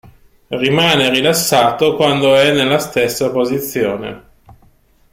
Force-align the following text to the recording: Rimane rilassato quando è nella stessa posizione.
Rimane 0.47 1.11
rilassato 1.11 1.95
quando 1.95 2.35
è 2.35 2.51
nella 2.51 2.79
stessa 2.79 3.29
posizione. 3.29 4.29